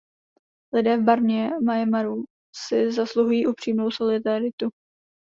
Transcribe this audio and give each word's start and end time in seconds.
Lidé 0.73 0.97
v 0.97 1.03
Barmě/Myanmaru 1.03 2.23
si 2.55 2.91
zasluhují 2.91 3.47
upřímnou 3.47 3.91
solidaritu. 3.91 4.69